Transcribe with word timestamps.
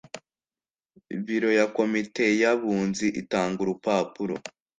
Biro 1.25 1.49
ya 1.59 1.65
komite 1.77 2.23
y 2.41 2.43
abunzi 2.53 3.07
itanga 3.21 3.57
urupapuro 3.61 4.35